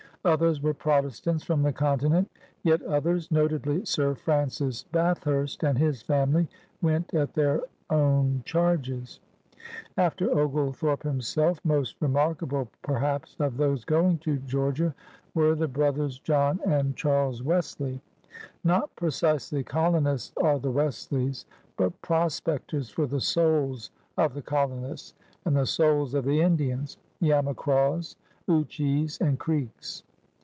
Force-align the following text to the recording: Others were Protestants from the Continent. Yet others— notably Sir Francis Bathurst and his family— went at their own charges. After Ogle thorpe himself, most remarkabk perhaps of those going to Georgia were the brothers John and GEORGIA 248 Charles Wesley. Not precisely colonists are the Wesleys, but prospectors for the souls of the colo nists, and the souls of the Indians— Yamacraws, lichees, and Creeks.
Others 0.23 0.61
were 0.61 0.75
Protestants 0.75 1.43
from 1.43 1.63
the 1.63 1.73
Continent. 1.73 2.29
Yet 2.61 2.83
others— 2.83 3.31
notably 3.31 3.83
Sir 3.85 4.13
Francis 4.13 4.83
Bathurst 4.91 5.63
and 5.63 5.79
his 5.79 6.03
family— 6.03 6.47
went 6.83 7.11
at 7.15 7.33
their 7.33 7.63
own 7.89 8.43
charges. 8.45 9.19
After 9.97 10.29
Ogle 10.29 10.73
thorpe 10.73 11.01
himself, 11.01 11.59
most 11.63 11.99
remarkabk 12.01 12.67
perhaps 12.83 13.35
of 13.39 13.57
those 13.57 13.83
going 13.83 14.19
to 14.19 14.37
Georgia 14.37 14.93
were 15.33 15.55
the 15.55 15.67
brothers 15.67 16.19
John 16.19 16.59
and 16.67 16.95
GEORGIA 16.95 17.01
248 17.01 17.11
Charles 17.11 17.41
Wesley. 17.43 18.01
Not 18.63 18.95
precisely 18.95 19.63
colonists 19.63 20.33
are 20.37 20.59
the 20.59 20.69
Wesleys, 20.69 21.47
but 21.77 21.99
prospectors 22.03 22.91
for 22.91 23.07
the 23.07 23.21
souls 23.21 23.89
of 24.19 24.35
the 24.35 24.43
colo 24.43 24.75
nists, 24.81 25.13
and 25.45 25.55
the 25.55 25.65
souls 25.65 26.13
of 26.13 26.25
the 26.25 26.41
Indians— 26.41 26.97
Yamacraws, 27.23 28.17
lichees, 28.47 29.19
and 29.19 29.39
Creeks. 29.39 30.03